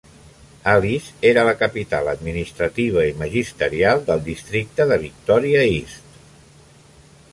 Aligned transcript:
Alice 0.69 1.11
era 1.31 1.43
la 1.49 1.53
capital 1.59 2.09
administrativa 2.13 3.05
i 3.09 3.13
magisterial 3.19 4.01
del 4.09 4.25
districte 4.31 4.89
de 4.93 4.99
Victoria 5.05 5.63
East. 5.69 6.21